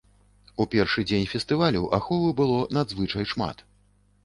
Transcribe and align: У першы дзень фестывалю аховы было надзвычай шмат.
У 0.63 0.65
першы 0.75 1.03
дзень 1.11 1.27
фестывалю 1.35 1.83
аховы 1.99 2.33
было 2.41 2.59
надзвычай 2.79 3.31
шмат. 3.37 3.65